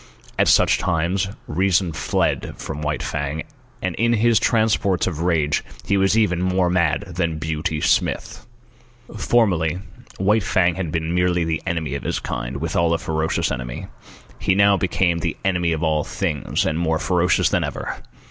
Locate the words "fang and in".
3.03-4.13